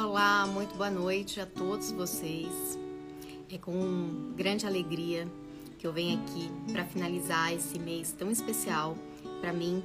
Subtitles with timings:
[0.00, 2.78] Olá, muito boa noite a todos vocês.
[3.52, 5.26] É com grande alegria
[5.76, 8.96] que eu venho aqui para finalizar esse mês tão especial
[9.40, 9.82] para mim,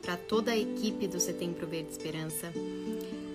[0.00, 2.52] para toda a equipe do Setembro Verde Esperança.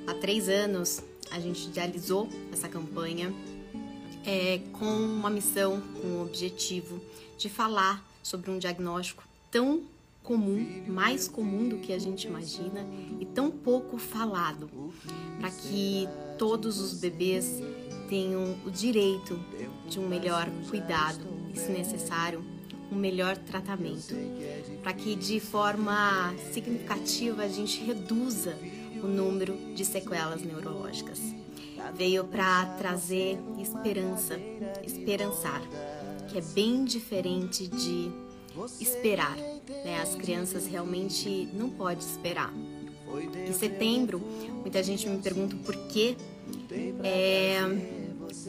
[0.07, 3.33] Há três anos a gente idealizou essa campanha
[4.25, 7.01] é, com uma missão, com o objetivo
[7.37, 9.21] de falar sobre um diagnóstico
[9.51, 9.83] tão
[10.23, 12.85] comum, mais comum do que a gente imagina
[13.19, 14.69] e tão pouco falado,
[15.39, 17.61] para que todos os bebês
[18.07, 19.39] tenham o direito
[19.89, 22.43] de um melhor cuidado e, se necessário,
[22.91, 24.13] um melhor tratamento,
[24.83, 28.57] para que de forma significativa a gente reduza
[29.01, 31.19] o número de sequelas neurológicas.
[31.95, 34.37] Veio para trazer esperança,
[34.83, 35.61] esperançar,
[36.29, 38.11] que é bem diferente de
[38.79, 39.35] esperar.
[39.35, 40.01] Né?
[40.01, 42.53] As crianças realmente não podem esperar.
[43.47, 44.21] Em setembro,
[44.61, 46.15] muita gente me pergunta por quê.
[47.03, 47.59] É,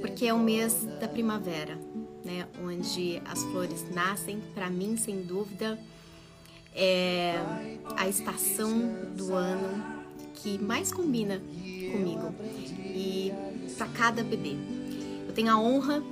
[0.00, 1.78] porque é o mês da primavera,
[2.24, 2.46] né?
[2.62, 4.40] onde as flores nascem.
[4.54, 5.78] Para mim, sem dúvida,
[6.74, 7.34] é
[7.96, 8.70] a estação
[9.16, 10.02] do ano
[10.34, 11.40] que mais combina
[11.92, 12.34] comigo
[12.84, 13.32] e
[13.76, 14.56] para cada bebê.
[15.26, 16.02] Eu tenho a honra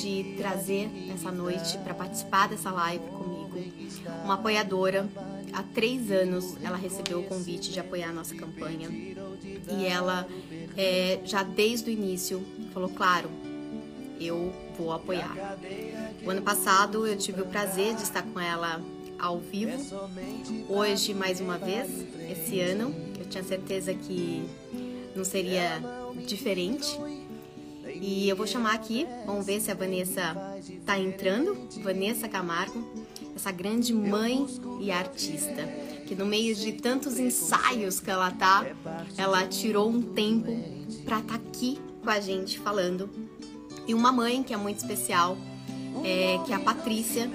[0.00, 3.35] de trazer nessa noite para participar dessa live comigo
[4.24, 5.08] uma apoiadora.
[5.52, 10.26] Há três anos ela recebeu o convite de apoiar a nossa campanha e ela
[10.76, 13.30] é, já desde o início falou: claro,
[14.20, 15.58] eu vou apoiar.
[16.24, 18.80] O ano passado eu tive o prazer de estar com ela
[19.18, 19.78] ao vivo.
[20.68, 21.88] Hoje, mais uma vez,
[22.30, 24.44] esse ano, eu tinha certeza que
[25.14, 25.80] não seria
[26.26, 26.98] diferente.
[28.00, 30.36] E eu vou chamar aqui, vamos ver se a Vanessa
[30.68, 31.56] está entrando.
[31.82, 33.05] Vanessa Camargo,
[33.36, 34.46] essa grande mãe
[34.80, 35.62] e artista,
[36.06, 38.66] que no meio de tantos ensaios que ela tá,
[39.16, 40.58] ela tirou um tempo
[41.04, 43.10] para estar tá aqui com a gente falando.
[43.86, 45.36] E uma mãe que é muito especial,
[46.02, 47.30] é, que é a Patrícia,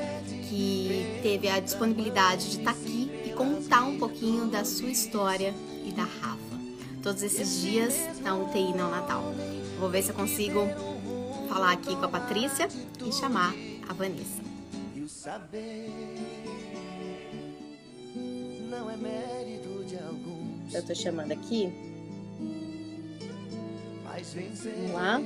[0.50, 5.54] que teve a disponibilidade de estar tá aqui e contar um pouquinho da sua história
[5.86, 6.42] e da Rafa.
[7.04, 9.23] Todos esses dias na UTI Natal.
[9.80, 10.67] Vou ver se eu consigo
[11.48, 12.67] falar aqui com a Patrícia
[13.06, 13.54] e chamar
[13.88, 14.51] a Vanessa.
[20.73, 21.71] Eu tô chamando aqui.
[24.04, 25.21] Vamos lá.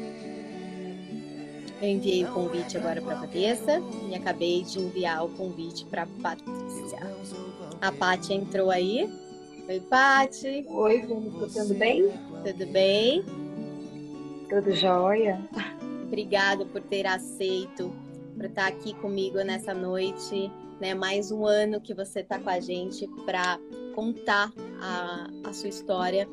[1.82, 6.04] Eu enviei o convite agora para a Vanessa e acabei de enviar o convite para
[6.04, 7.00] a Patrícia.
[7.80, 9.10] A Paty entrou aí.
[9.70, 10.66] Oi, Paty.
[10.68, 12.12] Oi, Vênica, tudo bem?
[12.44, 13.24] Tudo bem?
[14.50, 15.40] Tudo jóia.
[16.04, 17.94] Obrigada por ter aceito,
[18.36, 20.52] por estar aqui comigo nessa noite.
[20.80, 20.94] Né?
[20.94, 23.58] Mais um ano que você está com a gente para
[23.96, 24.52] contar
[24.82, 26.28] a, a sua história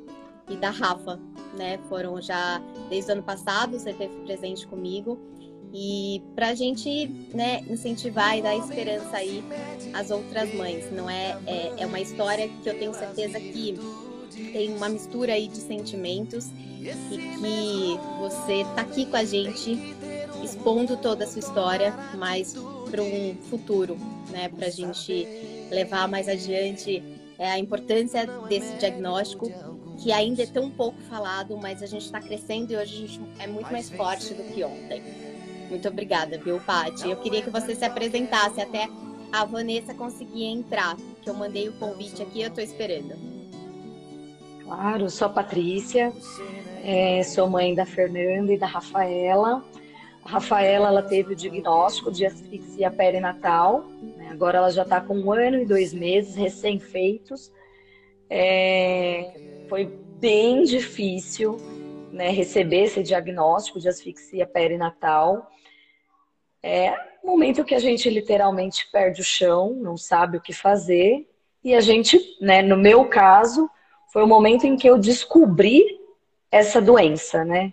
[0.51, 1.21] e da Rafa,
[1.57, 1.79] né?
[1.89, 5.17] Foram já desde o ano passado, você esteve presente comigo
[5.73, 9.43] e para a gente né, incentivar e dar esperança aí
[9.95, 10.91] às outras mães.
[10.93, 13.79] Não é, é, é uma história que eu tenho certeza que
[14.53, 16.51] tem uma mistura aí de sentimentos
[17.11, 19.79] e que você está aqui com a gente
[20.43, 22.55] expondo toda a sua história, mas
[22.91, 23.97] para um futuro,
[24.31, 25.27] né, para a gente
[25.71, 27.03] levar mais adiante
[27.39, 29.51] é, a importância desse diagnóstico
[29.99, 33.21] que ainda é tão pouco falado, mas a gente está crescendo e hoje a gente
[33.39, 35.03] é muito mais forte do que ontem.
[35.69, 37.11] Muito obrigada, viu, Paty?
[37.11, 38.89] Eu queria que você se apresentasse até
[39.33, 43.15] a Vanessa conseguir entrar, que eu mandei o convite aqui, eu estou esperando.
[44.65, 46.13] Claro, sou a Patrícia,
[46.85, 49.65] é, sou mãe da Fernanda e da Rafaela.
[50.25, 53.85] Rafaela ela teve o diagnóstico de asfixia perinatal,
[54.17, 54.29] né?
[54.31, 57.53] agora ela já está com um ano e dois meses recém-feitos.
[58.31, 59.35] É,
[59.69, 59.87] foi
[60.21, 61.59] bem difícil
[62.13, 65.51] né, receber esse diagnóstico de asfixia perinatal.
[66.63, 66.95] É
[67.25, 71.29] um momento que a gente literalmente perde o chão, não sabe o que fazer.
[71.65, 73.69] E a gente, né, no meu caso,
[74.13, 75.83] foi o momento em que eu descobri
[76.51, 77.73] essa doença, né?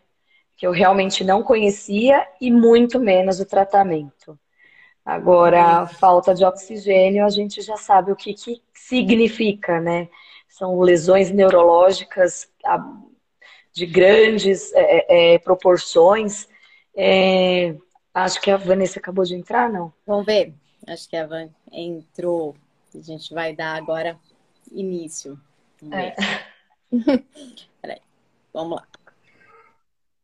[0.60, 4.38] Que eu realmente não conhecia e muito menos o tratamento.
[5.06, 10.10] Agora, falta de oxigênio, a gente já sabe o que, que significa, né?
[10.48, 12.48] São lesões neurológicas
[13.72, 16.48] de grandes é, é, é proporções.
[16.96, 17.76] É,
[18.14, 19.94] Acho que a Vanessa acabou de entrar, não?
[20.06, 20.54] Vamos ver.
[20.88, 22.56] Acho que a Van entrou.
[22.94, 24.20] A gente vai dar agora
[24.72, 25.40] início.
[25.82, 25.98] Vamos.
[25.98, 26.16] É.
[27.82, 28.02] Peraí.
[28.52, 28.88] Vamos lá.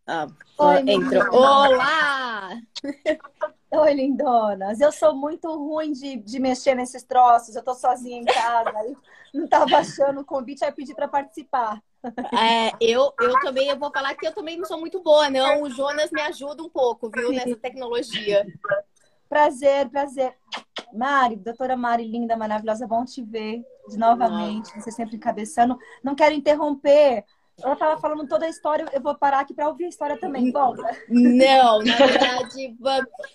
[0.07, 0.27] Ah,
[0.59, 1.25] Oi, entrou.
[1.33, 2.61] Olá!
[3.71, 4.79] Oi, lindonas.
[4.79, 7.55] Eu sou muito ruim de, de mexer nesses troços.
[7.55, 8.71] Eu tô sozinha em casa.
[9.33, 11.81] não tava achando o convite, aí pedi para participar.
[12.31, 15.63] É, eu, eu também, eu vou falar que eu também não sou muito boa, não.
[15.63, 18.45] O Jonas me ajuda um pouco, viu, nessa tecnologia.
[19.27, 20.35] Prazer, prazer.
[20.93, 24.71] Mari, doutora Mari, linda, maravilhosa, bom te ver de novamente.
[24.79, 25.77] Você sempre encabeçando.
[26.03, 27.25] Não quero interromper.
[27.61, 30.51] Ela estava falando toda a história, eu vou parar aqui para ouvir a história também.
[30.51, 30.83] Volta.
[31.09, 32.75] Não, na verdade,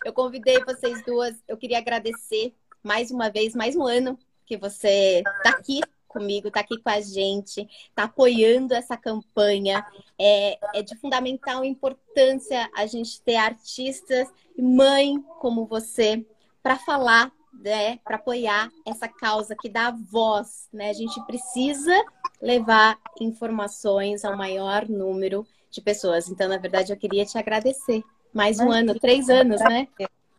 [0.05, 1.43] eu convidei vocês duas.
[1.49, 6.61] Eu queria agradecer mais uma vez, mais um ano que você está aqui comigo, está
[6.61, 9.87] aqui com a gente, está apoiando essa campanha.
[10.19, 16.26] É, é de fundamental importância a gente ter artistas e mãe como você
[16.62, 20.90] para falar, né, para apoiar essa causa que dá voz, né?
[20.90, 21.94] A gente precisa
[22.40, 26.28] levar informações ao maior número de pessoas.
[26.28, 28.02] Então, na verdade, eu queria te agradecer.
[28.32, 29.88] Mais um ano, três anos, né?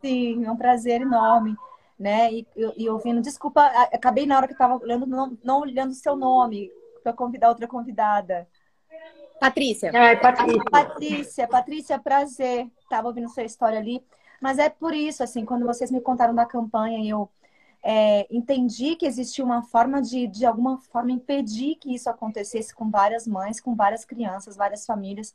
[0.02, 1.56] Sim, é um prazer enorme
[2.02, 2.34] né?
[2.34, 3.64] E, e, ouvindo, desculpa,
[3.94, 6.72] acabei na hora que estava olhando, não, não olhando o seu nome,
[7.04, 8.48] para convidar outra convidada.
[9.40, 9.92] Patrícia.
[9.94, 10.64] É, Patrícia.
[10.72, 12.68] Patrícia, Patrícia, prazer.
[12.80, 14.04] Estava ouvindo sua história ali.
[14.42, 17.30] Mas é por isso, assim, quando vocês me contaram da campanha, eu
[17.84, 22.90] é, entendi que existia uma forma de, de alguma forma, impedir que isso acontecesse com
[22.90, 25.34] várias mães, com várias crianças, várias famílias.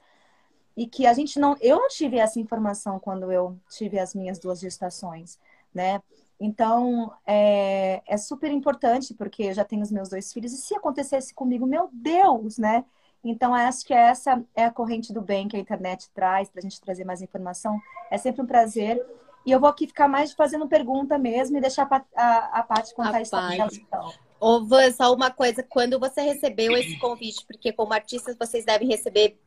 [0.77, 1.57] E que a gente não.
[1.61, 5.39] Eu não tive essa informação quando eu tive as minhas duas gestações,
[5.75, 6.03] né?
[6.39, 10.75] Então, é, é super importante, porque eu já tenho os meus dois filhos, e se
[10.75, 12.85] acontecesse comigo, meu Deus, né?
[13.25, 16.63] Então, acho que essa é a corrente do bem que a internet traz, para a
[16.63, 17.81] gente trazer mais informação.
[18.11, 19.05] É sempre um prazer.
[19.47, 22.93] E eu vou aqui ficar mais fazendo pergunta mesmo e deixar a, a, a Paty
[22.93, 23.71] contar a, história dela.
[23.73, 24.13] Então.
[24.41, 25.63] Ô, Van, só uma coisa.
[25.63, 29.39] Quando você recebeu esse convite, porque como artistas vocês devem receber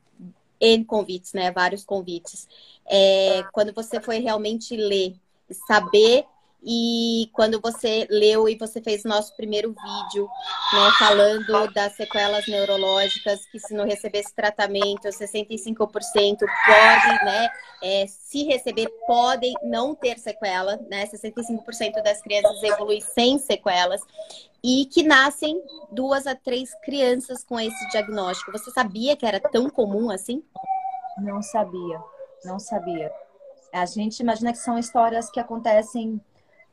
[0.59, 1.51] N convites, né?
[1.51, 2.47] Vários convites.
[2.87, 5.15] É, quando você foi realmente ler,
[5.67, 6.25] saber
[6.63, 10.29] e quando você leu e você fez nosso primeiro vídeo,
[10.73, 17.49] né, falando das sequelas neurológicas, que se não recebesse tratamento, 65% pode, né,
[17.81, 24.01] é, se receber, podem não ter sequela, né, 65% das crianças evoluem sem sequelas,
[24.61, 25.61] e que nascem
[25.91, 28.51] duas a três crianças com esse diagnóstico.
[28.51, 30.43] Você sabia que era tão comum assim?
[31.17, 32.01] Não sabia,
[32.43, 33.09] não sabia.
[33.71, 36.19] A gente imagina que são histórias que acontecem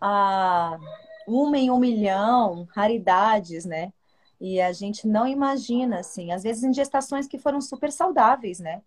[0.00, 0.78] a
[1.26, 3.92] uma em um milhão, raridades, né?
[4.40, 8.82] E a gente não imagina, assim, às vezes em gestações que foram super saudáveis, né?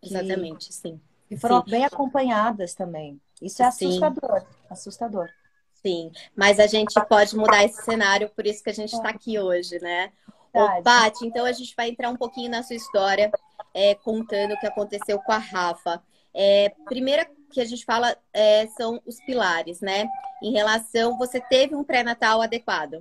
[0.00, 1.00] Que, Exatamente, sim.
[1.30, 1.70] E foram sim.
[1.70, 3.20] bem acompanhadas também.
[3.40, 4.46] Isso é assustador, sim.
[4.70, 5.28] assustador.
[5.74, 9.38] Sim, mas a gente pode mudar esse cenário, por isso que a gente está aqui
[9.38, 10.10] hoje, né?
[10.52, 13.30] Ô, Paty, então a gente vai entrar um pouquinho na sua história,
[13.72, 16.02] é, contando o que aconteceu com a Rafa.
[16.40, 20.06] É, primeira que a gente fala é, são os pilares, né?
[20.40, 23.00] Em relação, você teve um pré-natal adequado?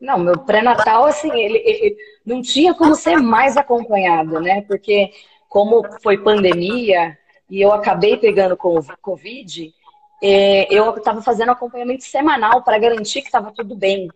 [0.00, 4.62] Não, meu pré-natal, assim, ele, ele, não tinha como ser mais acompanhado, né?
[4.62, 5.10] Porque
[5.48, 7.18] como foi pandemia
[7.50, 9.74] e eu acabei pegando Covid,
[10.22, 14.08] é, eu estava fazendo acompanhamento semanal para garantir que estava tudo bem.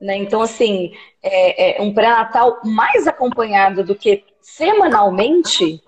[0.00, 0.16] Né?
[0.16, 0.92] Então, assim,
[1.22, 5.83] é, é um pré-natal mais acompanhado do que semanalmente,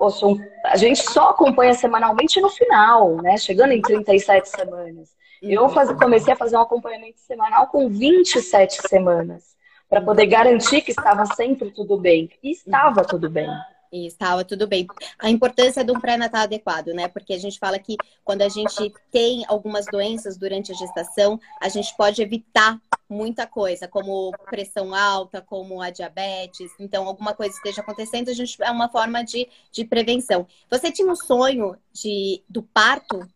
[0.00, 3.36] Poxa, um, a gente só acompanha semanalmente no final, né?
[3.36, 5.14] Chegando em 37 semanas.
[5.42, 9.54] Eu faz, comecei a fazer um acompanhamento semanal com 27 semanas,
[9.90, 12.30] para poder garantir que estava sempre tudo bem.
[12.42, 13.46] E estava tudo bem.
[13.92, 14.86] E estava tudo bem.
[15.18, 17.06] A importância de um pré-natal adequado, né?
[17.06, 21.68] Porque a gente fala que quando a gente tem algumas doenças durante a gestação, a
[21.68, 22.80] gente pode evitar
[23.10, 26.70] muita coisa, como pressão alta, como a diabetes.
[26.78, 30.46] Então, alguma coisa esteja acontecendo, a gente é uma forma de, de prevenção.
[30.70, 33.28] Você tinha um sonho de, do parto?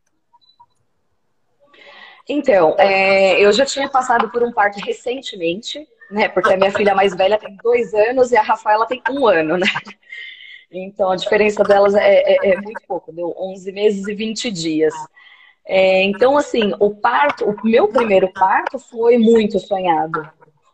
[2.28, 6.28] Então, é, eu já tinha passado por um parto recentemente, né?
[6.28, 9.58] Porque a minha filha mais velha tem dois anos e a Rafaela tem um ano,
[9.58, 9.66] né?
[10.70, 14.94] Então, a diferença delas é, é, é muito pouco, deu 11 meses e 20 dias.
[15.66, 20.28] É, então, assim, o parto, o meu primeiro parto foi muito sonhado.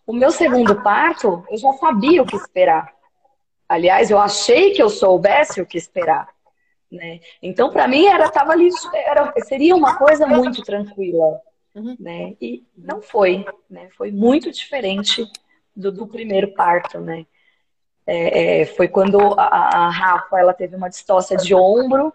[0.06, 2.92] O meu segundo parto, eu já sabia o que esperar.
[3.68, 6.28] Aliás, eu achei que eu soubesse o que esperar.
[6.90, 7.20] Né?
[7.40, 11.40] Então, para mim, era, tava ali, era, seria uma coisa muito tranquila.
[11.75, 11.97] Uhum.
[12.00, 12.35] Né?
[12.40, 13.44] E não foi.
[13.68, 13.88] Né?
[13.97, 15.25] Foi muito diferente
[15.76, 16.99] do, do primeiro parto.
[16.99, 17.25] Né?
[18.04, 22.12] É, é, foi quando a, a, Rafa ela teve uma distócia de ombro,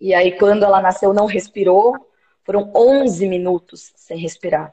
[0.00, 1.94] e aí quando ela nasceu não respirou,
[2.44, 4.72] foram 11 minutos sem respirar.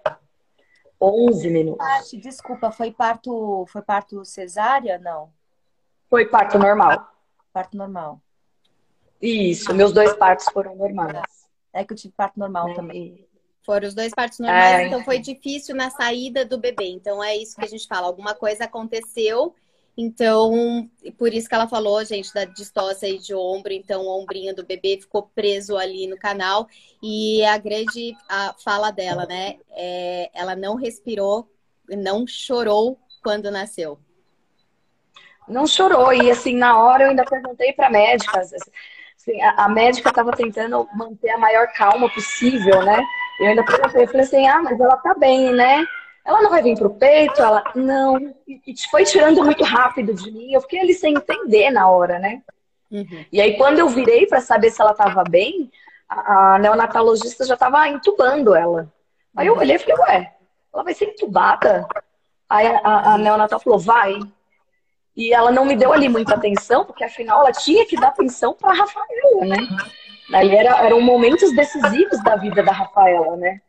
[0.99, 1.85] 11 minutos.
[1.85, 4.97] Paty, desculpa, foi parto, foi parto cesárea?
[4.97, 5.29] Não.
[6.09, 7.11] Foi parto normal.
[7.51, 8.21] Parto normal.
[9.21, 11.21] Isso, meus dois partos foram normais.
[11.73, 12.73] É que eu tive parto normal é.
[12.73, 13.27] também.
[13.63, 14.87] Foram os dois partos normais, é.
[14.87, 16.85] então foi difícil na saída do bebê.
[16.85, 18.07] Então é isso que a gente fala.
[18.07, 19.55] Alguma coisa aconteceu
[19.97, 23.71] Então, por isso que ela falou, gente, da distócia aí de ombro.
[23.71, 26.67] Então, o ombrinho do bebê ficou preso ali no canal.
[27.01, 29.57] E a grande a fala dela, né?
[29.71, 31.49] É, ela não respirou,
[31.87, 33.97] não chorou quando nasceu.
[35.47, 36.11] Não chorou.
[36.11, 38.39] E, assim, na hora eu ainda perguntei para médica.
[38.39, 43.01] Assim, a, a médica estava tentando manter a maior calma possível, né?
[43.39, 45.85] Eu ainda perguntei, eu falei assim, ah, mas ela tá bem, né?
[46.25, 47.39] Ela não vai vir pro peito?
[47.39, 48.33] Ela, não.
[48.47, 50.51] E foi tirando muito rápido de mim.
[50.51, 52.41] Eu fiquei ali sem entender na hora, né?
[52.91, 53.25] Uhum.
[53.31, 55.71] E aí, quando eu virei para saber se ela estava bem,
[56.09, 58.91] a, a, neonatologista já estava entubando ela.
[59.35, 59.59] Aí eu uhum.
[59.59, 60.33] olhei e falei, ué,
[60.73, 61.87] ela vai ser entubada?
[62.49, 64.19] Aí a, a, a neonatal falou, vai.
[65.15, 68.53] E ela não me deu ali muita atenção, porque afinal ela tinha que dar atenção
[68.53, 69.57] para a Rafaela, né?
[70.29, 73.61] Daí era, eram momentos decisivos da vida da Rafaela, né?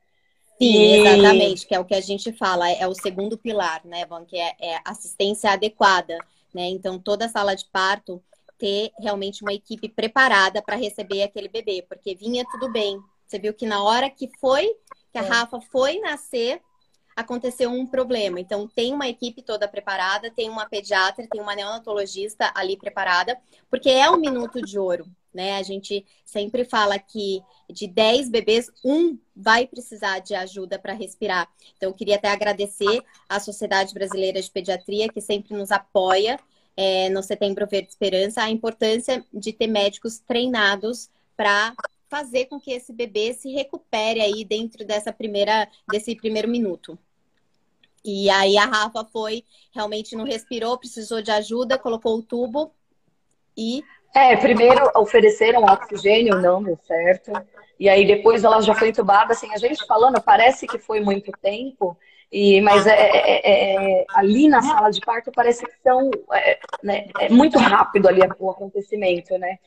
[0.59, 4.25] Sim, exatamente, que é o que a gente fala, é o segundo pilar, né, Van,
[4.25, 6.17] que é, é assistência adequada,
[6.55, 6.69] né?
[6.69, 8.23] Então, toda sala de parto
[8.59, 12.99] ter realmente uma equipe preparada para receber aquele bebê, porque vinha tudo bem.
[13.27, 14.75] Você viu que na hora que foi,
[15.13, 15.27] que a é.
[15.27, 16.63] Rafa foi nascer,
[17.15, 18.41] aconteceu um problema.
[18.41, 23.39] Então, tem uma equipe toda preparada, tem uma pediatra, tem uma neonatologista ali preparada,
[23.71, 25.07] porque é um minuto de ouro,
[25.37, 25.57] né?
[25.57, 31.49] A gente sempre fala que de 10 bebês, um vai precisar de ajuda para respirar.
[31.77, 36.39] Então, eu queria até agradecer à Sociedade Brasileira de Pediatria, que sempre nos apoia
[36.77, 41.75] é, no Setembro Verde Esperança, a importância de ter médicos treinados para
[42.09, 46.99] fazer com que esse bebê se recupere aí dentro dessa primeira, desse primeiro minuto.
[48.05, 52.73] E aí a Rafa foi, realmente não respirou, precisou de ajuda, colocou o tubo
[53.57, 53.83] e.
[54.17, 57.33] É, primeiro ofereceram oxigênio, não deu certo.
[57.79, 61.31] E aí depois ela já foi entubada, assim, a gente falando, parece que foi muito
[61.33, 61.95] tempo,
[62.33, 66.59] e, mas é, é, é, é ali na sala de parto parece que são é,
[66.83, 69.59] né, é muito rápido ali o acontecimento, né?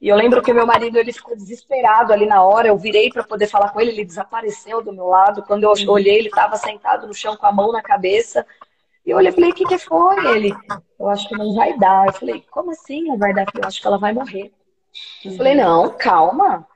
[0.00, 2.68] E eu lembro que meu marido ele ficou desesperado ali na hora.
[2.68, 5.42] Eu virei para poder falar com ele, ele desapareceu do meu lado.
[5.42, 8.46] Quando eu olhei, ele estava sentado no chão com a mão na cabeça.
[9.08, 10.54] E eu olhei e falei: "O que que foi?" Ele:
[11.00, 12.08] "Eu acho que não vai dar".
[12.08, 13.46] Eu falei: "Como assim não vai dar?
[13.54, 14.52] Eu acho que ela vai morrer".
[15.24, 16.68] Eu falei: "Não, calma".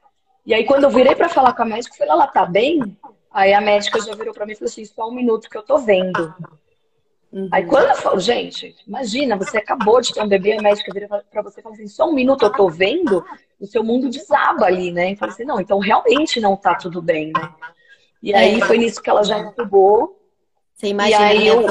[0.47, 2.97] E aí quando eu virei para falar com a médica, eu falei: "Ela tá bem?"
[3.31, 5.63] Aí a médica já virou para mim e falou assim: "Só um minuto que eu
[5.63, 6.35] tô vendo".
[7.31, 7.49] Uhum.
[7.51, 11.09] Aí quando eu falo, gente, imagina, você acabou de ter um bebê, a médica vira
[11.09, 13.25] pra você e fala assim, só um minuto eu tô vendo,
[13.59, 15.13] o seu mundo desaba ali, né?
[15.13, 17.55] E fala assim, não, então realmente não tá tudo bem, né?
[18.23, 18.67] E aí é.
[18.67, 20.21] foi nisso que ela já entubou.
[20.75, 21.63] Você imagina, aí eu...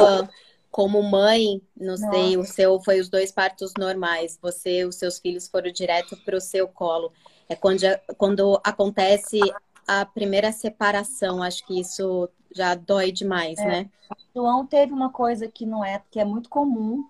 [0.72, 5.48] como mãe, não sei, o seu foi os dois partos normais, você, os seus filhos
[5.50, 7.12] foram direto para o seu colo.
[7.50, 7.82] É quando,
[8.18, 9.40] quando acontece
[9.86, 13.66] a primeira separação, acho que isso já dói demais, é.
[13.66, 13.90] né?
[14.34, 17.06] João teve uma coisa que não é, que é muito comum,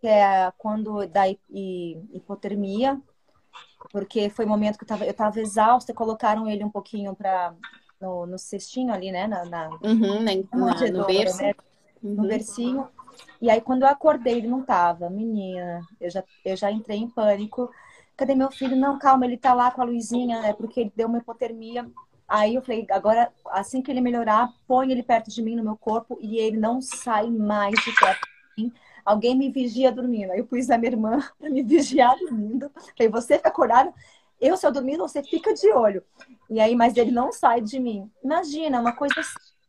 [0.00, 3.00] que é quando dá hipotermia,
[3.90, 7.54] porque foi o momento que eu tava, eu tava exausta, colocaram ele um pouquinho para
[7.98, 9.26] no, no, cestinho ali, né?
[9.26, 11.42] Na, na, uhum, na, na no berço.
[11.42, 11.54] Né?
[12.02, 12.14] Uhum.
[12.14, 12.88] No bercinho.
[13.40, 15.08] E aí, quando eu acordei, ele não tava.
[15.10, 17.70] Menina, eu já, eu já entrei em pânico.
[18.16, 18.76] Cadê meu filho?
[18.76, 21.88] Não, calma, ele tá lá com a luzinha, é porque ele deu uma hipotermia.
[22.28, 25.76] Aí eu falei, agora, assim que ele melhorar, põe ele perto de mim no meu
[25.76, 28.20] corpo e ele não sai mais de perto
[28.56, 28.72] de mim.
[29.04, 30.32] Alguém me vigia dormindo.
[30.32, 32.70] Aí eu pus a minha irmã para me vigiar dormindo.
[32.96, 33.94] Falei, você fica acordado,
[34.40, 36.04] eu se eu dormindo, você fica de olho.
[36.50, 38.10] E aí, mas ele não sai de mim.
[38.22, 39.14] Imagina, uma coisa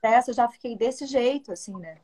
[0.01, 1.98] dessa, eu já fiquei desse jeito, assim, né?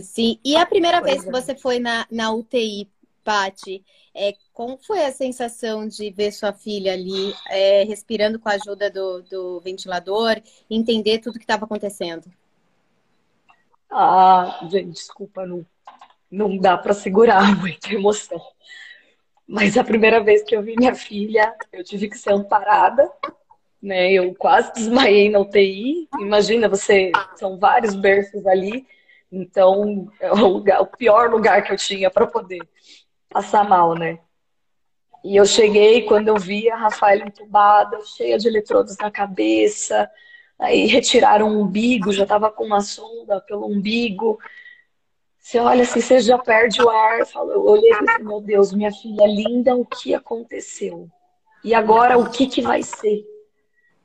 [0.00, 0.38] Sim.
[0.44, 2.88] E a primeira vez que você foi na, na UTI,
[3.24, 3.84] Pati,
[4.14, 8.90] é, como foi a sensação de ver sua filha ali é, respirando com a ajuda
[8.90, 12.24] do, do ventilador, entender tudo que estava acontecendo?
[13.90, 15.64] Ah, gente, desculpa, não,
[16.30, 18.40] não dá para segurar muita emoção.
[19.46, 23.10] Mas a primeira vez que eu vi minha filha, eu tive que ser amparada,
[23.82, 24.12] né?
[24.12, 26.08] Eu quase desmaiei na UTI.
[26.18, 28.86] Imagina, você, são vários berços ali,
[29.32, 32.60] então é o, lugar, o pior lugar que eu tinha para poder
[33.30, 34.18] passar mal, né?
[35.24, 40.10] E eu cheguei, quando eu vi a Rafaela entubada, cheia de eletrodos na cabeça,
[40.58, 44.38] aí retiraram o umbigo, já estava com uma sonda pelo umbigo.
[45.38, 47.20] Você olha assim, você já perde o ar.
[47.20, 51.08] Eu olhei e falei, meu Deus, minha filha linda, o que aconteceu?
[51.64, 53.24] E agora o que, que vai ser?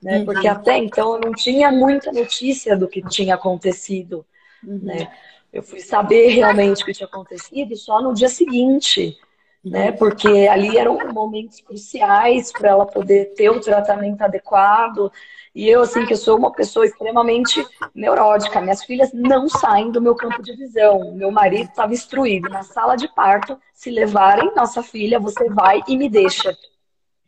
[0.01, 0.19] Né?
[0.19, 0.25] Uhum.
[0.25, 4.25] Porque até então eu não tinha muita notícia do que tinha acontecido.
[4.63, 4.79] Uhum.
[4.83, 5.11] Né?
[5.51, 9.17] Eu fui saber realmente o que tinha acontecido só no dia seguinte.
[9.63, 9.91] né?
[9.91, 15.11] Porque ali eram momentos cruciais para ela poder ter o tratamento adequado.
[15.53, 20.01] E eu, assim, que eu sou uma pessoa extremamente neurótica, minhas filhas não saem do
[20.01, 21.13] meu campo de visão.
[21.15, 25.97] Meu marido estava instruído na sala de parto: se levarem nossa filha, você vai e
[25.97, 26.55] me deixa.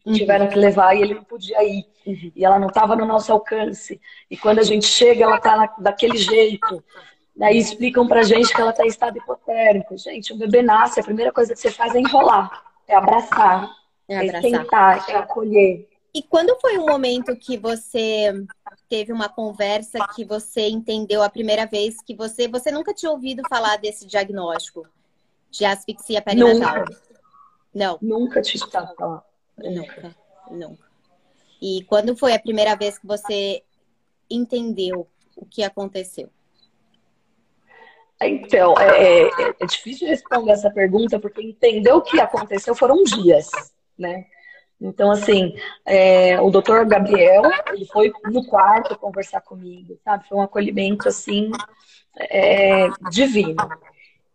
[0.06, 0.14] Uhum.
[0.14, 1.86] Tiveram que levar e ele não podia ir.
[2.06, 2.32] Uhum.
[2.36, 4.00] E ela não estava no nosso alcance.
[4.30, 6.84] E quando a gente chega, ela está daquele jeito.
[7.40, 9.98] Daí explicam pra gente que ela está em estado hipotérmico.
[9.98, 13.72] Gente, o bebê nasce, a primeira coisa que você faz é enrolar, é abraçar,
[14.10, 14.46] é, é abraçar.
[14.46, 15.88] é sentar, é acolher.
[16.14, 18.46] E quando foi o momento que você
[18.90, 23.42] teve uma conversa que você entendeu a primeira vez que você você nunca tinha ouvido
[23.48, 24.86] falar desse diagnóstico
[25.50, 26.80] de asfixia perinatal?
[26.80, 27.02] Nunca.
[27.74, 27.98] Não.
[28.02, 29.24] Nunca tinha escutado falar.
[29.58, 30.14] Nunca,
[30.52, 30.90] nunca.
[31.62, 33.64] E quando foi a primeira vez que você
[34.30, 36.30] entendeu o que aconteceu?
[38.22, 43.50] Então, é, é, é, difícil responder essa pergunta, porque entender o que aconteceu foram dias,
[43.98, 44.26] né?
[44.82, 50.28] Então, assim, é, o doutor Gabriel, ele foi no quarto conversar comigo, sabe?
[50.28, 51.52] Foi um acolhimento, assim,
[52.18, 53.56] é, divino.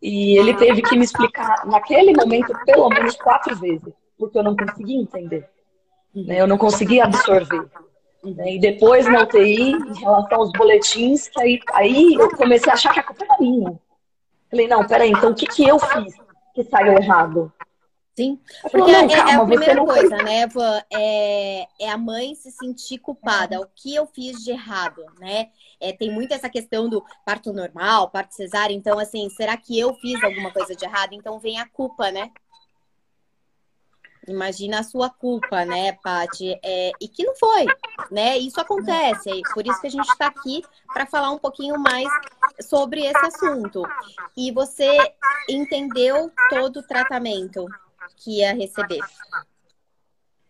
[0.01, 4.55] E ele teve que me explicar, naquele momento, pelo menos quatro vezes, porque eu não
[4.55, 5.49] conseguia entender.
[6.13, 6.41] Né?
[6.41, 7.65] Eu não conseguia absorver.
[8.33, 8.55] Né?
[8.55, 12.93] E depois na UTI, em relação aos boletins, que aí, aí eu comecei a achar
[12.93, 13.79] que a culpa era minha.
[14.49, 16.15] Falei, não, peraí, então o que, que eu fiz
[16.53, 17.51] que saiu errado?
[18.15, 18.39] Sim,
[18.71, 22.49] porque não, calma, é, é, a primeira coisa, né, Van, é, é, a mãe se
[22.49, 23.59] sentir culpada.
[23.59, 25.49] O que eu fiz de errado, né?
[25.81, 28.73] É, tem muito essa questão do parto normal, parto cesárea.
[28.73, 31.11] Então, assim, será que eu fiz alguma coisa de errado?
[31.11, 32.31] Então vem a culpa, né?
[34.27, 36.57] Imagina a sua culpa, né, Paty?
[36.63, 37.65] É, e que não foi,
[38.09, 38.37] né?
[38.37, 39.29] Isso acontece.
[39.53, 40.63] Por isso que a gente está aqui
[40.93, 42.07] para falar um pouquinho mais
[42.61, 43.83] sobre esse assunto.
[44.35, 44.97] E você
[45.49, 47.65] entendeu todo o tratamento
[48.17, 48.99] que ia receber?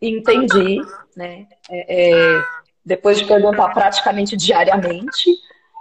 [0.01, 0.79] Entendi,
[1.15, 1.47] né?
[1.69, 2.43] É, é,
[2.85, 5.31] depois de perguntar praticamente diariamente,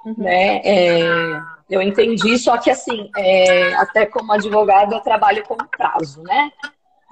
[0.05, 0.15] uhum.
[0.19, 0.61] né?
[0.65, 6.51] É, eu entendi, só que assim, é, até como advogada eu trabalho com prazo, né?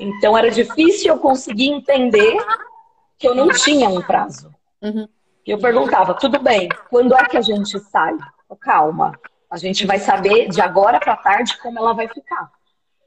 [0.02, 2.36] Então era difícil eu conseguir entender
[3.18, 4.52] que eu não tinha um prazo.
[4.82, 5.08] Uhum.
[5.46, 8.16] Eu perguntava, tudo bem, quando é que a gente sai?
[8.60, 9.18] calma,
[9.50, 12.50] a gente vai saber de agora para tarde como ela vai ficar.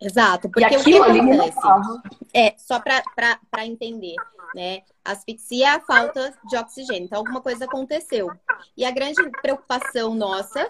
[0.02, 1.60] Exato, porque e aquilo o que acontece?
[2.34, 4.16] É, só para entender,
[4.54, 4.82] né?
[5.04, 7.06] Asfixia é a falta de oxigênio.
[7.06, 8.30] Então, alguma coisa aconteceu.
[8.76, 10.68] E a grande preocupação nossa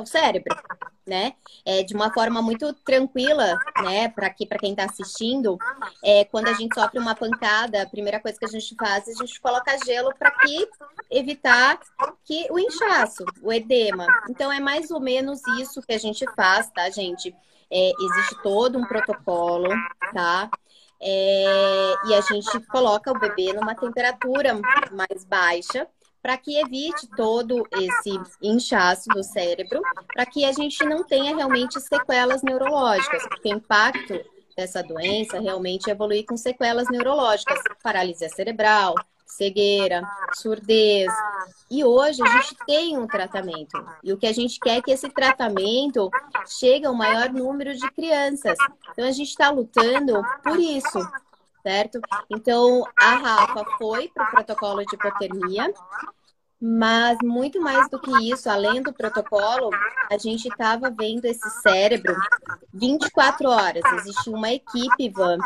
[0.00, 0.56] é o cérebro,
[1.06, 1.34] né?
[1.64, 4.08] É, de uma forma muito tranquila, né?
[4.08, 5.58] Para aqui, para quem está assistindo,
[6.02, 9.12] é, quando a gente sofre uma pancada, a primeira coisa que a gente faz é
[9.12, 10.68] a gente coloca gelo para que
[11.10, 11.78] evitar
[12.24, 14.06] que o inchaço, o edema.
[14.28, 17.34] Então é mais ou menos isso que a gente faz, tá, gente?
[17.70, 19.68] É, existe todo um protocolo,
[20.12, 20.50] tá?
[21.02, 24.60] É, e a gente coloca o bebê numa temperatura
[24.92, 25.88] mais baixa
[26.22, 29.80] para que evite todo esse inchaço do cérebro,
[30.12, 34.20] para que a gente não tenha realmente sequelas neurológicas, porque o impacto
[34.56, 40.02] dessa doença realmente evolui com sequelas neurológicas, paralisia cerebral, cegueira,
[40.34, 41.10] surdez.
[41.70, 43.82] E hoje a gente tem um tratamento.
[44.02, 46.10] E o que a gente quer é que esse tratamento
[46.46, 48.58] chegue ao maior número de crianças.
[48.90, 50.98] Então a gente está lutando por isso,
[51.62, 52.00] certo?
[52.30, 55.72] Então, a Rafa foi para o protocolo de hipotermia,
[56.60, 59.70] mas muito mais do que isso, além do protocolo,
[60.10, 62.14] a gente estava vendo esse cérebro
[62.74, 63.82] 24 horas.
[63.94, 65.38] Existe uma equipe, Van,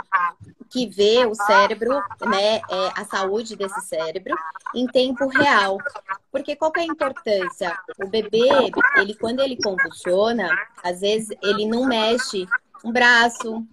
[0.69, 2.63] que vê o cérebro, né, é,
[2.97, 4.35] a saúde desse cérebro
[4.75, 5.79] em tempo real.
[6.33, 7.79] Porque qual é a importância?
[8.03, 8.49] O bebê,
[8.97, 10.49] ele quando ele convulsiona,
[10.83, 12.49] às vezes ele não mexe
[12.85, 13.67] um braço,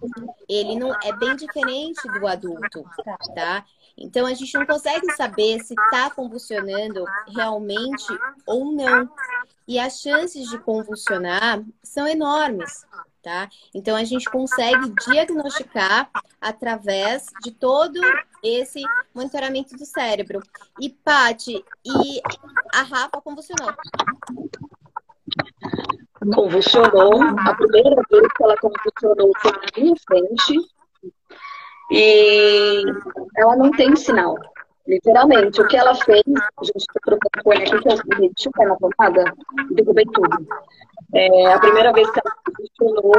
[0.48, 2.82] ele não é bem diferente do adulto,
[3.34, 3.64] tá?
[3.96, 8.06] Então a gente não consegue saber se está convulsionando realmente
[8.46, 9.08] ou não.
[9.68, 12.86] E as chances de convulsionar são enormes,
[13.22, 13.50] tá?
[13.74, 18.00] Então a gente consegue diagnosticar através de todo
[18.42, 18.82] esse
[19.14, 20.42] monitoramento do cérebro.
[20.80, 22.20] E Pati, e
[22.72, 23.72] a Rafa convulsionou
[26.34, 27.22] convulsionou.
[27.22, 30.58] A primeira vez que ela convulsionou foi na minha frente.
[31.90, 32.84] E
[33.36, 34.36] ela não tem sinal.
[34.86, 39.32] Literalmente, o que ela fez, a gente trocou aqui, que eu pé na tomada,
[39.70, 40.48] derrubei tudo.
[41.14, 43.12] É, a primeira vez que ela funcionou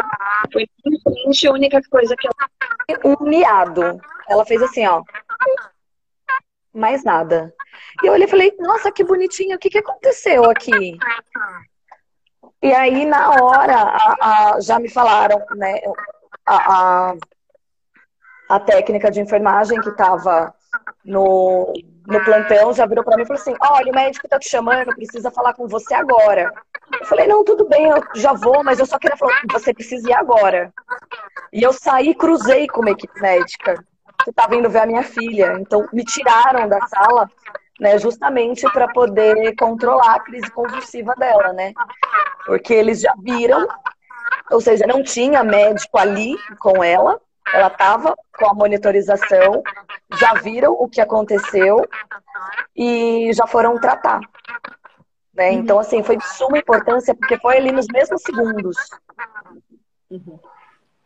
[0.52, 0.68] foi
[1.04, 3.00] frente, a única coisa que ela.
[3.06, 4.02] Um miado.
[4.28, 5.04] Ela fez assim, ó.
[6.74, 7.54] Mais nada.
[8.04, 10.98] E eu olhei e falei, nossa, que bonitinho, o que, que aconteceu aqui?
[12.64, 15.82] E aí, na hora, a, a, já me falaram, né?
[16.46, 17.14] A,
[18.48, 20.54] a técnica de enfermagem que estava
[21.04, 21.74] no,
[22.08, 24.96] no plantão já virou para mim e falou assim: Olha, o médico está te chamando,
[24.96, 26.54] precisa falar com você agora.
[27.02, 30.10] Eu falei: Não, tudo bem, eu já vou, mas eu só queria falar: Você precisa
[30.10, 30.74] ir agora.
[31.52, 33.76] E eu saí, cruzei com uma equipe médica
[34.24, 35.58] que está vindo ver a minha filha.
[35.60, 37.30] Então, me tiraram da sala
[37.80, 41.74] né, justamente para poder controlar a crise convulsiva dela, né?
[42.46, 43.68] Porque eles já viram,
[44.52, 47.20] ou seja, não tinha médico ali com ela,
[47.52, 49.62] ela estava com a monitorização,
[50.18, 51.88] já viram o que aconteceu
[52.76, 54.20] e já foram tratar.
[55.34, 55.50] Né?
[55.50, 55.60] Uhum.
[55.60, 58.78] Então, assim, foi de suma importância porque foi ali nos mesmos segundos.
[60.10, 60.40] Uhum.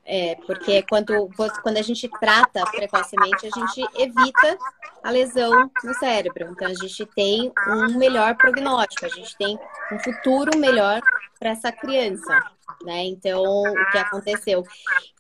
[0.09, 1.29] É, porque quando,
[1.61, 4.57] quando a gente trata precocemente, a gente evita
[5.03, 6.47] a lesão no cérebro.
[6.49, 9.59] Então, a gente tem um melhor prognóstico, a gente tem
[9.91, 11.01] um futuro melhor
[11.37, 12.41] para essa criança,
[12.83, 13.03] né?
[13.03, 14.63] Então, o que aconteceu?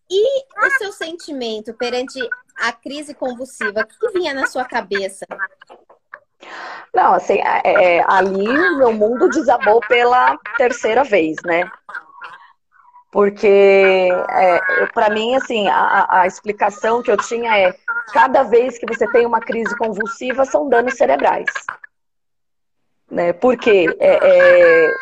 [0.09, 2.17] E o seu sentimento perante
[2.55, 5.25] a crise convulsiva, o que vinha na sua cabeça?
[6.93, 8.47] Não, assim, é, é ali
[8.77, 11.69] meu mundo desabou pela terceira vez, né?
[13.17, 17.73] Porque, é, para mim, assim, a, a, explicação que eu tinha é:
[18.13, 21.49] cada vez que você tem uma crise convulsiva, são danos cerebrais.
[23.09, 23.33] Né?
[23.33, 23.87] Por quê?
[23.99, 24.93] É, é,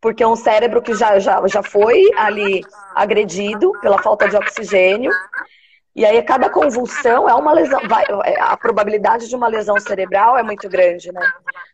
[0.00, 2.64] porque é um cérebro que já, já, já foi ali
[2.96, 5.12] agredido pela falta de oxigênio.
[5.94, 7.80] E aí, cada convulsão é uma lesão.
[7.88, 8.04] Vai,
[8.40, 11.20] a probabilidade de uma lesão cerebral é muito grande, né?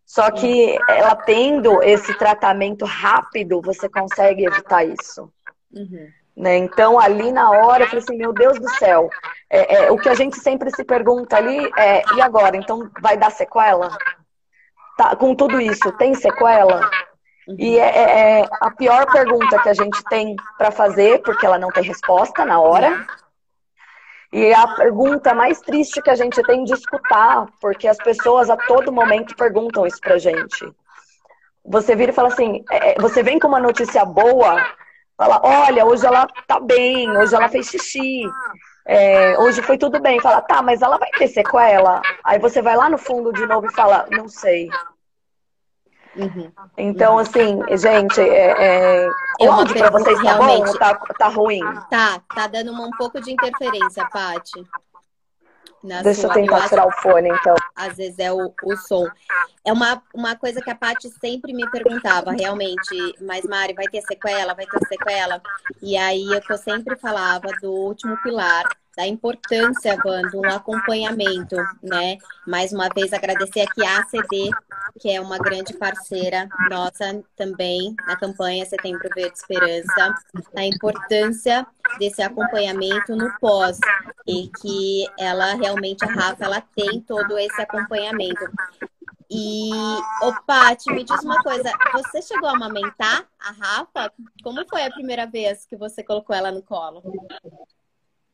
[0.04, 5.32] Só que ela tendo esse tratamento rápido, você consegue evitar isso.
[5.72, 6.08] Uhum.
[6.37, 6.56] Né?
[6.56, 9.08] Então, ali na hora, eu falei assim: meu Deus do céu,
[9.50, 12.56] é, é, o que a gente sempre se pergunta ali é: e agora?
[12.56, 13.96] Então, vai dar sequela?
[14.96, 16.90] Tá, com tudo isso, tem sequela?
[17.46, 17.56] Uhum.
[17.58, 21.58] E é, é, é, a pior pergunta que a gente tem para fazer, porque ela
[21.58, 23.06] não tem resposta na hora.
[24.32, 28.56] E a pergunta mais triste que a gente tem de escutar, porque as pessoas a
[28.56, 30.72] todo momento perguntam isso pra gente.
[31.64, 34.56] Você vira e fala assim: é, você vem com uma notícia boa,
[35.16, 38.22] Fala, olha, hoje ela tá bem, hoje ela fez xixi,
[38.85, 40.20] é, hoje foi tudo bem.
[40.20, 42.01] Fala, tá, mas ela vai ter sequela?
[42.25, 44.68] Aí você vai lá no fundo de novo e fala, não sei.
[46.14, 46.53] Uhum.
[46.77, 49.09] Então, assim, gente, é, é,
[49.40, 51.62] é áudio pra vocês tá bom ou tá, tá ruim?
[51.88, 54.62] Tá, tá dando um pouco de interferência, Paty.
[55.85, 57.55] Deixa sua, eu tentar eu tirar o fone, então.
[57.75, 59.07] Às vezes é o, o som.
[59.64, 64.03] É uma, uma coisa que a Paty sempre me perguntava, realmente, mas Mari, vai ter
[64.03, 64.55] sequela?
[64.55, 65.40] Vai ter sequela?
[65.81, 68.64] E aí eu sempre falava do último pilar,
[68.97, 72.18] da importância, Van, do acompanhamento, né?
[72.47, 74.51] Mais uma vez agradecer aqui a ACD,
[75.01, 80.14] que é uma grande parceira nossa também na campanha Setembro Verde Esperança,
[80.55, 81.66] a importância
[81.99, 83.79] desse acompanhamento no pós
[84.26, 88.44] e que ela realmente, a Rafa, ela tem todo esse acompanhamento.
[89.30, 89.70] E,
[90.22, 94.12] ô Paty, me diz uma coisa, você chegou a amamentar a Rafa?
[94.42, 97.02] Como foi a primeira vez que você colocou ela no colo?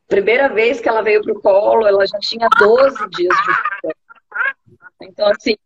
[0.09, 3.95] Primeira vez que ela veio pro colo, ela já tinha 12 dias de.
[5.03, 5.57] Então, assim,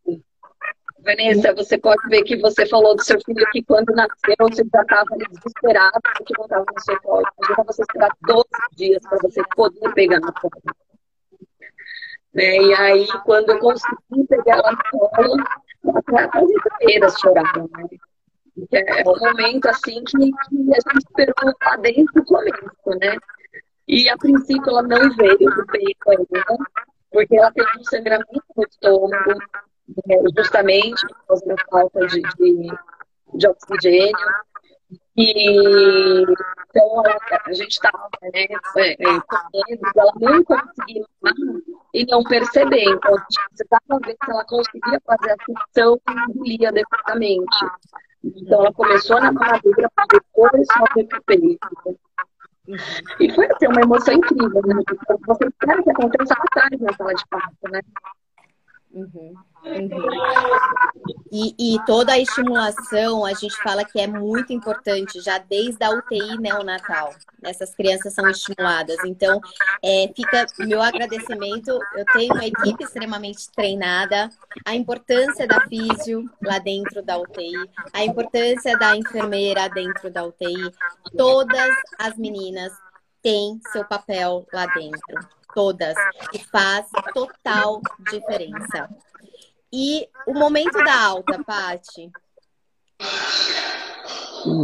[1.04, 4.82] Vanessa, você pode ver que você falou do seu filho que quando nasceu você já
[4.82, 7.24] estava desesperado porque não estava no seu colo.
[7.38, 8.44] Imagina você esperar 12
[8.76, 10.62] dias para você poder pegar no colo.
[12.34, 12.56] Né?
[12.56, 15.44] E aí, quando eu consegui pegar ela no colo,
[16.32, 17.68] as inteiras choraram.
[17.76, 17.88] Né?
[18.72, 23.16] É um momento assim que, que a gente esperou lá dentro do começo, né?
[23.88, 26.44] E a princípio ela não veio do peito ainda,
[27.10, 29.38] porque ela teve um sangramento no estômago,
[30.36, 32.72] justamente por causa da falta de, de,
[33.34, 34.16] de oxigênio.
[35.16, 36.24] E
[36.74, 37.02] então
[37.46, 38.96] a gente estava né, é, é,
[39.94, 41.04] ela não conseguia
[41.92, 42.84] e não perceber.
[42.84, 47.66] Então a gente precisava ver se ela conseguia fazer a função e engolia adequadamente.
[48.24, 51.68] Então ela começou na mamadeira depois só ver o peito.
[53.20, 54.82] E foi assim, uma emoção incrível, né?
[55.26, 57.80] Você espera que aconteça atrás na sala de parto, né?
[58.92, 59.34] Uhum.
[61.34, 65.90] E, e, toda a estimulação, a gente fala que é muito importante, já desde a
[65.90, 67.14] UTI neonatal.
[67.42, 68.98] Essas crianças são estimuladas.
[69.06, 69.40] Então,
[69.82, 71.70] é, fica meu agradecimento.
[71.96, 74.28] Eu tenho uma equipe extremamente treinada.
[74.64, 80.70] A importância da físio lá dentro da UTI, a importância da enfermeira dentro da UTI.
[81.16, 82.72] Todas as meninas
[83.22, 85.26] têm seu papel lá dentro.
[85.54, 85.94] Todas.
[86.34, 88.90] E faz total diferença.
[89.72, 92.10] E o momento da alta, Pati?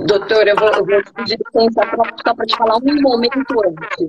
[0.07, 1.83] Doutora, eu vou, eu vou pedir licença
[2.27, 4.09] só para te falar um momento antes.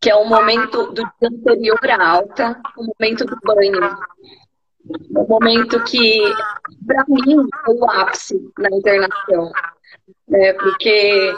[0.00, 3.96] que é o momento do dia anterior à alta, o momento do banho.
[5.16, 6.20] O momento que,
[6.86, 9.50] para mim, foi o ápice na internação.
[10.28, 10.52] Né?
[10.52, 11.32] Porque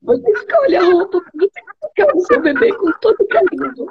[0.00, 1.50] você fica olhando a roupa, você
[1.88, 3.90] fica o seu bebê com todo carinho.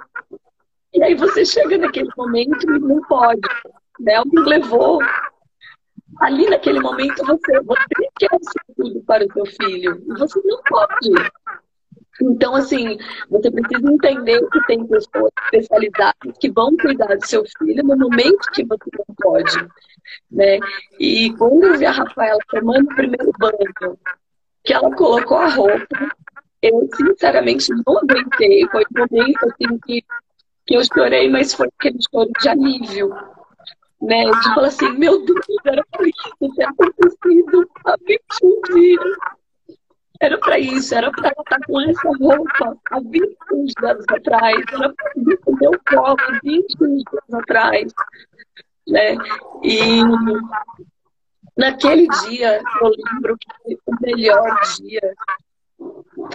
[1.11, 3.41] Aí você chega naquele momento e não pode.
[3.99, 4.15] Né?
[4.15, 4.99] Alguém levou.
[6.21, 10.01] Ali naquele momento você, você quer ser tudo para o seu filho.
[10.07, 11.11] E você não pode.
[12.21, 12.97] Então, assim,
[13.29, 18.51] você precisa entender que tem pessoas especializadas que vão cuidar do seu filho no momento
[18.53, 19.67] que você não pode.
[20.31, 20.59] Né?
[20.97, 23.99] E quando eu vi a Rafaela tomando o primeiro banho,
[24.63, 26.09] que ela colocou a roupa,
[26.61, 28.65] eu sinceramente não aguentei.
[28.69, 30.05] Foi um momento assim, que,
[30.71, 33.09] que eu chorei, mas foi aquele choro de alívio.
[34.01, 34.23] Né?
[34.23, 39.17] De falar assim, meu Deus, era por isso ter acontecido há 21 dias.
[40.19, 43.37] Era para isso, era para estar com essa roupa há 20
[43.83, 45.11] anos atrás, era para
[45.47, 47.03] o meu colo há 20 anos
[47.33, 47.93] atrás.
[48.87, 49.17] Né?
[49.63, 50.01] E
[51.57, 55.13] naquele dia, eu lembro que foi o melhor dia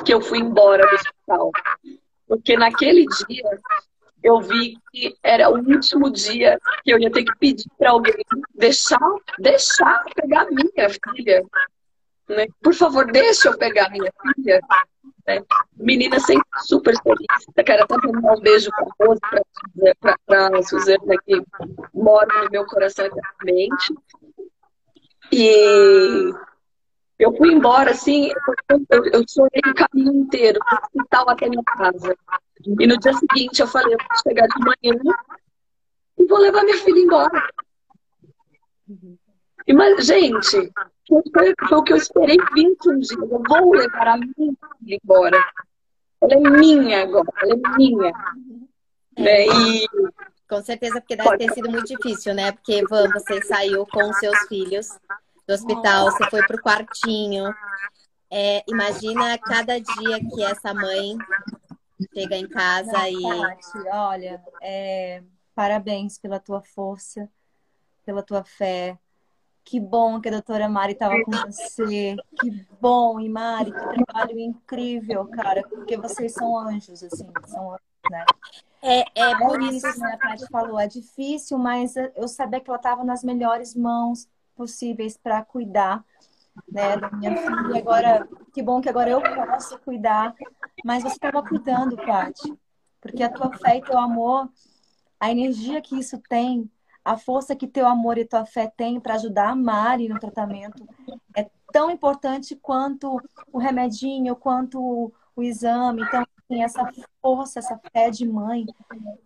[0.05, 1.51] que eu fui embora do hospital.
[2.27, 3.61] Porque naquele dia
[4.23, 8.15] eu vi que era o último dia que eu ia ter que pedir para alguém
[8.55, 8.99] deixar,
[9.39, 11.45] deixar pegar minha filha
[12.29, 12.47] né?
[12.63, 14.61] Por favor, deixa eu pegar minha filha.
[15.27, 15.43] Né?
[15.77, 16.95] Menina sempre super.
[17.57, 18.71] Eu quero até mandar um beijo
[20.27, 21.43] para a Suzana, que
[21.95, 23.95] mora no meu coração eternamente.
[25.33, 26.33] E
[27.19, 28.31] eu fui embora, assim,
[28.69, 32.15] eu, eu chorei o caminho inteiro, do hospital até minha casa.
[32.67, 35.17] E no dia seguinte eu falei, eu vou chegar de manhã
[36.19, 37.49] e vou levar minha filha embora.
[39.75, 40.73] Mas, gente,
[41.09, 43.11] foi, o que eu esperei 21 dias.
[43.11, 45.45] Eu vou levar a minha filha embora.
[46.21, 48.13] Ela é minha agora, ela é minha.
[49.17, 49.23] É.
[49.23, 49.47] Né?
[49.47, 49.87] E...
[50.49, 52.53] Com certeza, porque deve ter sido muito difícil, né?
[52.53, 54.89] Porque, Van, você saiu com seus filhos
[55.47, 57.55] do hospital, você foi pro quartinho.
[58.31, 61.17] É, imagina cada dia que essa mãe
[62.13, 63.25] chega em casa e.
[63.93, 65.23] olha, é,
[65.55, 67.31] parabéns pela tua força,
[68.05, 68.99] pela tua fé,
[69.67, 72.17] que bom que a doutora Mari estava com você.
[72.41, 75.63] Que bom, e Mari, que trabalho incrível, cara.
[75.69, 78.25] Porque vocês são anjos, assim, são anjos, né?
[78.81, 80.79] É, é, é por isso, isso né, a Paty falou.
[80.79, 86.05] É difícil, mas eu sabia que ela estava nas melhores mãos possíveis para cuidar
[86.69, 87.79] né, da minha filha.
[87.79, 90.35] Agora, que bom que agora eu posso cuidar.
[90.85, 92.55] Mas você estava cuidando, Paty.
[93.01, 94.49] Porque a tua fé e teu amor,
[95.21, 96.71] a energia que isso tem,
[97.05, 100.85] a força que teu amor e tua fé têm para ajudar a Mari no tratamento
[101.37, 103.21] é tão importante quanto
[103.53, 106.03] o remedinho, quanto o, o exame.
[106.03, 106.91] Então, assim, essa
[107.23, 108.67] força, essa fé de mãe,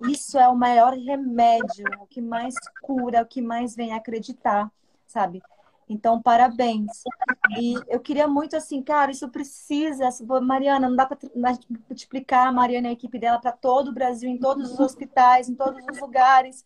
[0.08, 4.70] isso é o maior remédio, o que mais cura, o que mais vem acreditar,
[5.10, 5.42] sabe?
[5.88, 7.02] Então, parabéns.
[7.58, 10.08] E eu queria muito assim, cara, isso precisa.
[10.40, 11.18] Mariana, não dá para
[11.88, 15.48] multiplicar a Mariana e a equipe dela para todo o Brasil, em todos os hospitais,
[15.48, 16.64] em todos os lugares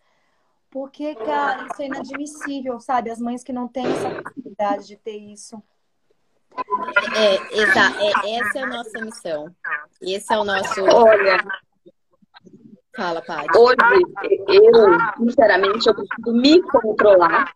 [0.74, 3.08] porque, cara, isso é inadmissível, sabe?
[3.08, 5.62] As mães que não têm essa possibilidade de ter isso.
[7.16, 7.96] É, exato.
[8.00, 9.54] É, essa é a nossa missão.
[10.02, 10.82] Esse é o nosso.
[10.82, 11.36] Olha.
[12.96, 13.56] Fala, Paty.
[13.56, 13.76] Hoje,
[14.48, 14.72] eu,
[15.16, 17.54] sinceramente, eu preciso me controlar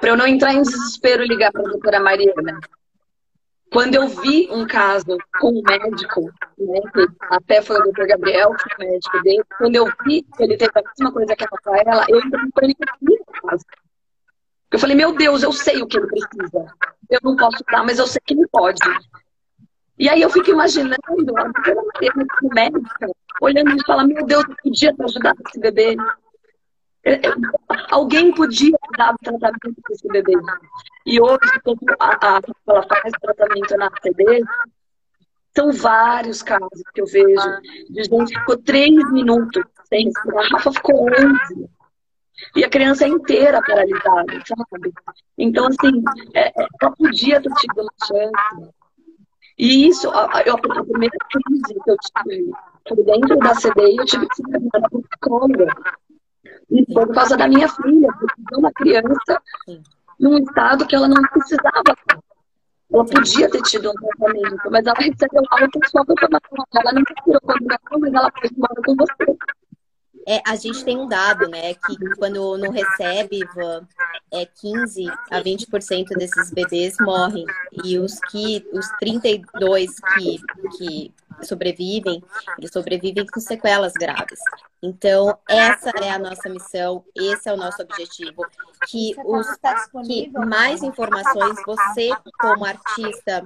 [0.00, 2.60] para eu não entrar em desespero e ligar para a doutora Mariana.
[3.72, 8.54] Quando eu vi um caso com um médico, né, que até foi o doutor Gabriel,
[8.54, 11.44] que foi o médico dele, quando eu vi que ele teve a mesma coisa que
[11.44, 12.82] a Rafaela, eu entrei em pânico
[13.42, 13.64] caso.
[14.70, 16.66] Eu falei, meu Deus, eu sei o que ele precisa.
[17.10, 18.80] Eu não posso dar, mas eu sei que ele pode.
[19.98, 24.56] E aí eu fico imaginando a doutora Mariana, médica, olhando e falando, meu Deus, eu
[24.62, 25.96] podia ter ajudado esse bebê.
[27.90, 30.34] Alguém podia dar tratamento para esse bebê.
[31.04, 34.42] E hoje, quando a, a, ela faz tratamento na CD,
[35.54, 37.60] são vários casos que eu vejo
[37.90, 40.44] de gente ficou três minutos sem respirar.
[40.44, 41.68] A Rafa ficou 11.
[42.56, 44.92] E a criança é inteira paralisada, sabe?
[45.38, 46.02] Então, assim,
[46.34, 48.72] é, é, ela podia ter tido uma chance.
[49.58, 52.52] E isso, a, eu, a primeira crise que eu tive
[52.88, 55.66] foi dentro da CDI, eu tive que ser trabalhar com psicóloga.
[56.72, 59.42] E foi por causa da minha filha, porque uma criança
[60.18, 61.96] num estado que ela não precisava.
[62.92, 66.66] Ela podia ter tido um tratamento, mas ela recebeu algo só para tomar.
[66.74, 69.38] Ela não recebeu combinação, mas ela foi embora com você.
[70.28, 73.40] É, a gente tem um dado, né, que quando não recebe,
[74.30, 77.44] é 15 a 20% desses bebês morrem.
[77.84, 80.40] E os que os 32 que,
[80.76, 82.22] que sobrevivem,
[82.56, 84.38] eles sobrevivem com sequelas graves.
[84.82, 88.44] Então, essa é a nossa missão, esse é o nosso objetivo.
[88.88, 89.46] Que, os,
[90.04, 93.44] que mais informações você, como artista,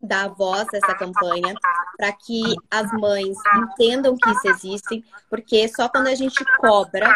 [0.00, 1.54] dá voz a essa campanha,
[1.96, 7.14] para que as mães entendam que isso existe, porque só quando a gente cobra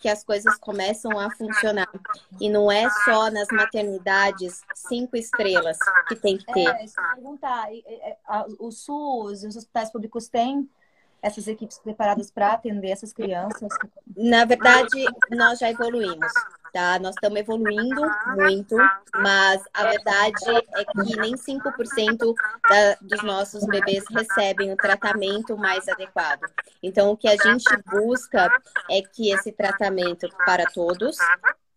[0.00, 1.88] que as coisas começam a funcionar.
[2.40, 6.68] E não é só nas maternidades cinco estrelas que tem que ter.
[6.68, 7.68] É, que eu perguntar.
[8.58, 10.68] O SUS os hospitais públicos têm
[11.22, 13.68] essas equipes preparadas para atender essas crianças?
[14.16, 16.32] Na verdade, nós já evoluímos
[16.72, 16.98] tá?
[16.98, 18.02] Nós estamos evoluindo
[18.36, 18.76] muito,
[19.14, 22.34] mas a verdade é que nem 5%
[22.68, 26.42] da, dos nossos bebês recebem o tratamento mais adequado.
[26.82, 28.50] Então, o que a gente busca
[28.90, 31.16] é que esse tratamento para todos,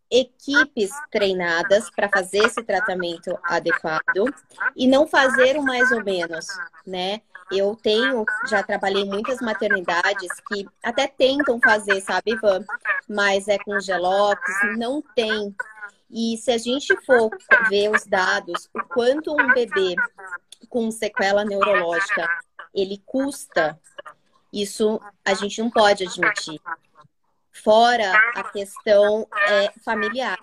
[0.09, 4.31] equipes treinadas para fazer esse tratamento adequado
[4.75, 6.45] e não fazer o mais ou menos,
[6.85, 7.21] né?
[7.51, 12.65] Eu tenho, já trabalhei em muitas maternidades que até tentam fazer, sabe, Ivan?
[13.07, 14.39] Mas é com gelox,
[14.77, 15.55] não tem.
[16.09, 17.29] E se a gente for
[17.69, 19.95] ver os dados, o quanto um bebê
[20.69, 22.27] com sequela neurológica
[22.73, 23.79] ele custa,
[24.51, 26.59] isso a gente não pode admitir.
[27.51, 30.39] Fora a questão é, familiar.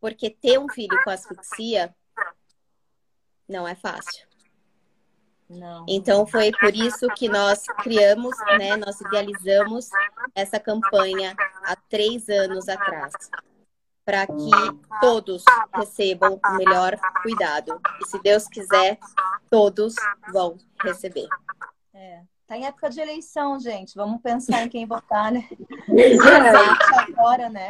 [0.00, 1.94] Porque ter um filho com asfixia
[3.48, 4.27] não é fácil.
[5.48, 5.86] Não.
[5.88, 9.88] Então foi por isso que nós criamos, né, nós idealizamos
[10.34, 11.34] essa campanha
[11.64, 13.12] há três anos atrás,
[14.04, 14.50] para que
[15.00, 15.42] todos
[15.74, 17.80] recebam o melhor cuidado.
[18.02, 18.98] E se Deus quiser,
[19.50, 19.94] todos
[20.32, 21.28] vão receber.
[21.94, 22.22] É.
[22.46, 23.94] Tá em época de eleição, gente.
[23.94, 25.46] Vamos pensar em quem votar, né?
[25.90, 27.12] É.
[27.12, 27.68] agora, né?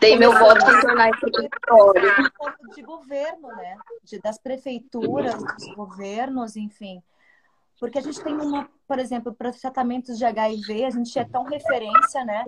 [0.00, 2.32] Tem meu voto para tornar obrigatório.
[2.74, 3.76] De governo, né?
[4.02, 7.02] De, das prefeituras, dos governos, enfim.
[7.78, 11.44] Porque a gente tem uma, por exemplo, para tratamentos de HIV, a gente é tão
[11.44, 12.46] referência, né?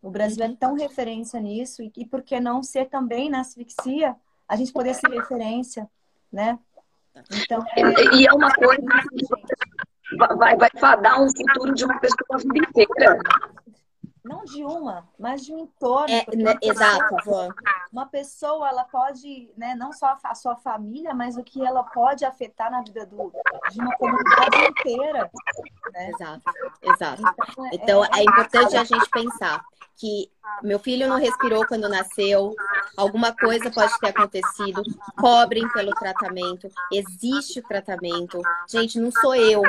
[0.00, 1.82] O Brasil é tão referência nisso.
[1.82, 4.14] E, e por que não ser também na asfixia?
[4.48, 5.90] A gente poder ser referência,
[6.32, 6.56] né?
[7.42, 8.16] Então, é...
[8.16, 12.58] E é uma coisa que vai, vai fadar um futuro de uma pessoa a vida
[12.58, 13.18] inteira
[14.24, 16.14] não de uma, mas de um entorno.
[16.14, 17.54] É, né, exato, pessoa,
[17.92, 22.24] Uma pessoa, ela pode, né, não só a sua família, mas o que ela pode
[22.24, 23.32] afetar na vida do,
[23.70, 25.30] de uma comunidade inteira.
[25.92, 26.10] Né?
[26.10, 26.42] Exato,
[26.82, 27.22] exato.
[27.22, 29.64] Então, é, então, é, é importante a gente pensar
[30.00, 30.30] que
[30.62, 32.54] meu filho não respirou quando nasceu,
[32.96, 34.82] alguma coisa pode ter acontecido,
[35.18, 38.40] cobrem pelo tratamento, existe o tratamento.
[38.68, 39.62] Gente, não sou eu,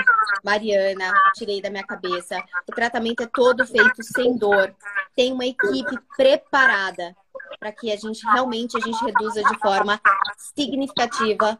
[0.44, 2.42] Mariana, tirei da minha cabeça.
[2.68, 4.76] O tratamento é todo feito sem dor.
[5.16, 7.16] Tem uma equipe preparada
[7.60, 10.02] para que a gente realmente a gente reduza de forma
[10.56, 11.58] significativa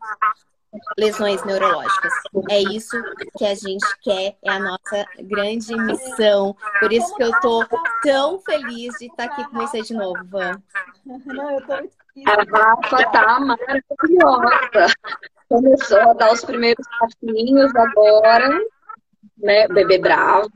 [0.98, 2.14] lesões neurológicas.
[2.50, 2.98] É isso
[3.38, 6.56] que a gente quer, é a nossa grande missão.
[6.80, 7.64] Por isso que eu tô
[8.02, 10.62] tão feliz de estar aqui com você de novo, Van.
[11.06, 11.94] Não, eu tô muito
[12.28, 14.94] A Rafa tá maravilhosa.
[15.50, 18.50] Começou a dar os primeiros passinhos agora,
[19.42, 19.68] né?
[19.68, 20.48] Bebê brava.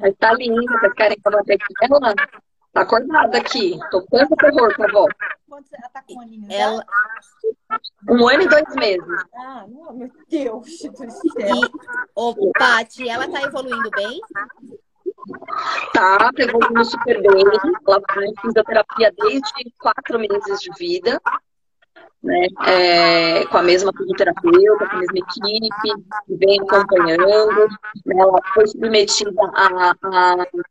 [0.00, 0.78] Mas tá linda.
[0.78, 2.14] Vocês querem que eu bater aqui ela?
[2.72, 3.78] Tá acordada aqui.
[3.90, 5.06] Tocando terror pra avó.
[5.48, 6.48] Quantos ela tá com aninhos?
[6.50, 6.84] Ela...
[8.08, 9.24] Um ano e dois meses.
[9.34, 11.54] Ah, meu Deus do céu.
[11.54, 11.70] E,
[12.14, 14.20] ô, Paty, ela tá evoluindo bem?
[15.92, 17.42] Tá, tá evoluindo super bem.
[17.86, 21.20] Ela faz fisioterapia desde quatro meses de vida
[22.26, 27.68] né, é, com a mesma fisioterapeuta, com a mesma equipe, vem acompanhando.
[28.04, 29.94] Né, ela foi submetida à,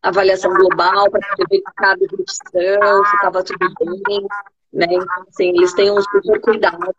[0.03, 4.27] avaliação global para poder verificar a deglutição, se estava tudo bem.
[4.73, 4.87] Né?
[4.91, 6.93] Então, assim, eles têm um super cuidado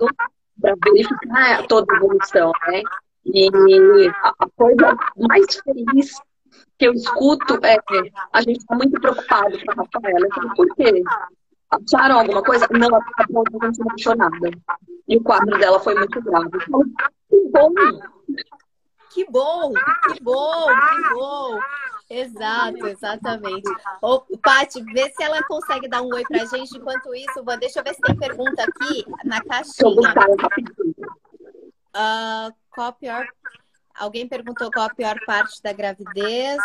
[0.60, 2.50] para verificar toda a evolução.
[2.68, 2.82] Né?
[3.26, 3.50] E
[4.22, 6.18] a coisa mais feliz
[6.78, 7.76] que eu escuto é
[8.32, 10.28] a gente está muito preocupado com a Rafaela.
[10.56, 11.02] Por quê?
[11.70, 12.66] Acharam alguma coisa?
[12.70, 14.50] Não, ela acabou muito emocionada.
[15.09, 16.50] E o quadro dela foi muito grave.
[17.31, 17.90] Então, que bom!
[19.16, 21.59] Que bom, que bom, que bom.
[22.09, 23.68] Exato, exatamente.
[24.02, 26.76] Ô, Paty, vê se ela consegue dar um oi pra gente.
[26.76, 30.12] Enquanto isso, Van, deixa eu ver se tem pergunta aqui na caixinha.
[31.97, 33.26] Uh, qual a pior...
[33.99, 36.59] Alguém perguntou qual a pior parte da gravidez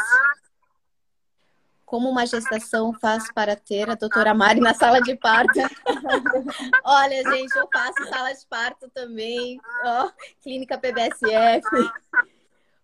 [1.91, 5.59] como uma gestação faz para ter a doutora Mari na sala de parto.
[6.85, 9.59] Olha, gente, eu faço sala de parto também.
[9.83, 10.09] Ó,
[10.41, 11.67] clínica PBSF.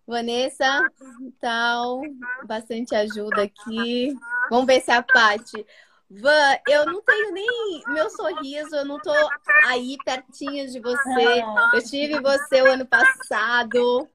[0.06, 0.86] Vanessa,
[1.22, 2.02] então,
[2.44, 4.14] bastante ajuda aqui.
[4.50, 5.64] Vamos ver se a Paty.
[6.10, 9.12] Van, eu não tenho nem meu sorriso, eu não tô
[9.64, 11.42] aí pertinho de você.
[11.72, 14.06] Eu tive você o ano passado.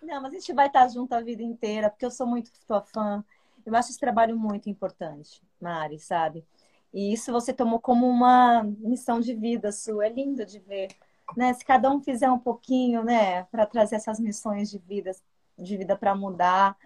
[0.00, 2.82] Não, mas a gente vai estar junto a vida inteira, porque eu sou muito sua
[2.82, 3.24] fã.
[3.64, 6.44] Eu acho esse trabalho muito importante, Mari, sabe?
[6.92, 10.06] E isso você tomou como uma missão de vida sua.
[10.06, 10.88] É lindo de ver.
[11.36, 11.52] Né?
[11.54, 15.12] Se cada um fizer um pouquinho, né, para trazer essas missões de vida,
[15.58, 16.76] de vida para mudar.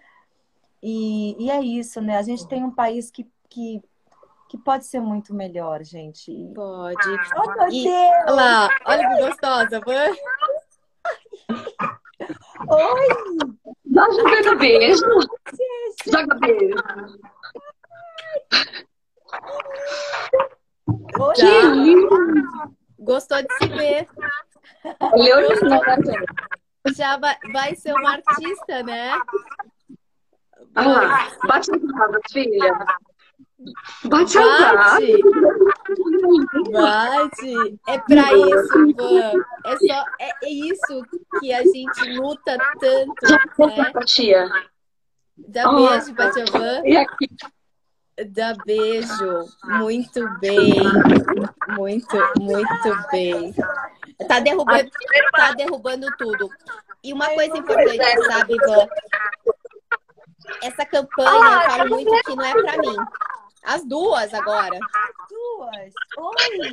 [0.81, 2.17] E, e é isso, né?
[2.17, 3.81] A gente tem um país que, que
[4.47, 6.31] que pode ser muito melhor, gente.
[6.55, 6.95] Pode.
[7.35, 8.23] Oh, meu E- Deus!
[8.27, 9.81] Olha lá, olha que gostosa.
[12.69, 13.07] Oi!
[13.93, 15.03] Tá jogando beijo.
[16.11, 16.75] Joga beijo.
[21.19, 21.33] Oi!
[21.35, 22.09] Que lindo.
[22.99, 24.07] Gostou de se ver.
[24.17, 24.29] Né,
[26.05, 26.95] gente?
[26.95, 29.13] Já vai, ser uma artista, né?
[30.75, 31.29] Lá.
[31.47, 32.85] Bate as asas, filha.
[34.05, 35.09] Bate as asas.
[36.71, 37.79] Bate.
[37.87, 39.33] É pra isso, Van.
[39.65, 41.03] É só é, é isso
[41.39, 43.91] que a gente luta tanto, né?
[43.91, 44.49] Pra tia.
[45.47, 46.81] Dá beijo pra tia Van.
[46.85, 47.29] E aqui.
[48.29, 49.45] Dá beijo.
[49.63, 50.73] Muito bem.
[51.69, 53.53] Muito, muito bem.
[54.27, 54.89] Tá derrubando,
[55.31, 56.49] tá derrubando tudo.
[57.03, 58.87] E uma coisa importante, sabe, Ivan?
[60.63, 62.95] Essa campanha, eu falo muito que não é pra mim.
[63.63, 64.79] As duas agora.
[65.29, 65.93] Duas!
[66.17, 66.71] Oi!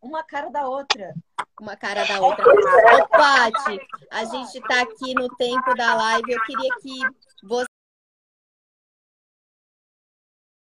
[0.00, 1.14] Uma cara da outra.
[1.60, 2.44] Uma cara da outra.
[2.46, 3.80] Ô, Paty,
[4.10, 6.32] a gente tá aqui no tempo da live.
[6.32, 7.00] Eu queria que